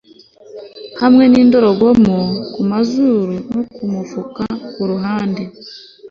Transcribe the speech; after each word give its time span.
Hamwe 1.01 1.23
nindorerwamo 1.27 2.17
kumazuru 2.55 3.33
no 3.53 3.61
kumufuka 3.73 4.43
kuruhande 4.73 5.43